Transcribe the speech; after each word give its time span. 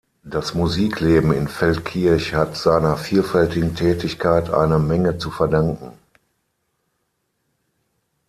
Das 0.23 0.55
Musikleben 0.55 1.31
in 1.31 1.47
Feldkirch 1.47 2.33
hat 2.33 2.57
seiner 2.57 2.97
vielfältigen 2.97 3.75
Tätigkeit 3.75 4.49
eine 4.49 4.79
Menge 4.79 5.19
zu 5.19 5.29
verdanken. 5.29 5.91